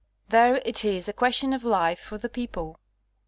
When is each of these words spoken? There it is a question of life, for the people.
There 0.29 0.55
it 0.65 0.83
is 0.83 1.07
a 1.07 1.13
question 1.13 1.53
of 1.53 1.63
life, 1.63 1.99
for 1.99 2.17
the 2.17 2.27
people. 2.27 2.79